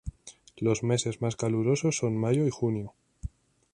[0.57, 2.95] Los meses más calurosos son mayo y junio.